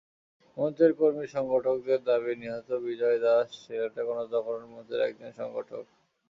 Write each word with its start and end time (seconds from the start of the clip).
মঞ্চের 0.57 0.91
কর্মী-সংগঠকদের 0.93 1.99
দাবি, 2.03 2.31
নিহত 2.35 2.69
বিজয় 2.85 3.19
দাশ 3.19 3.47
সিলেটে 3.61 4.01
গণজাগরণ 4.07 4.63
মঞ্চের 4.73 4.99
একজন 5.07 5.29
সংগঠক। 5.39 5.83